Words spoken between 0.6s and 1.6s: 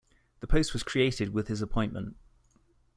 was created with